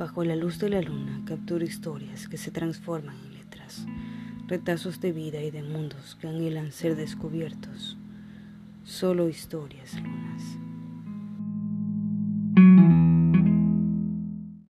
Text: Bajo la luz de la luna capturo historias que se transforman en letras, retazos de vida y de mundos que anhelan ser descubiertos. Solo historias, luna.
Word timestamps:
Bajo 0.00 0.24
la 0.24 0.34
luz 0.34 0.58
de 0.58 0.70
la 0.70 0.80
luna 0.80 1.20
capturo 1.26 1.62
historias 1.62 2.26
que 2.26 2.38
se 2.38 2.50
transforman 2.50 3.14
en 3.26 3.34
letras, 3.34 3.84
retazos 4.46 4.98
de 4.98 5.12
vida 5.12 5.42
y 5.42 5.50
de 5.50 5.62
mundos 5.62 6.16
que 6.18 6.26
anhelan 6.26 6.72
ser 6.72 6.96
descubiertos. 6.96 7.98
Solo 8.82 9.28
historias, 9.28 9.92
luna. 10.00 10.29